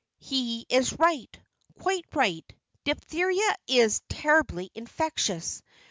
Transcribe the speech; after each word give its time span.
"He 0.17 0.65
is 0.67 0.93
right, 0.97 1.29
quite 1.77 2.05
right. 2.15 2.51
Diphtheria 2.85 3.55
is 3.67 4.01
terribly 4.09 4.71
infectious. 4.73 5.61